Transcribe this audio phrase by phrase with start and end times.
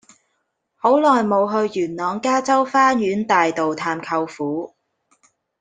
[0.77, 4.75] 好耐無去元朗加州花園大道探舅父